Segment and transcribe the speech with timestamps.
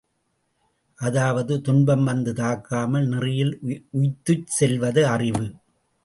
[0.99, 3.53] அதாவது, துன்பம் வந்து தாக்காமல் நெறியில்
[3.91, 5.45] உய்த்துச் செலுத்துவது அறிவு.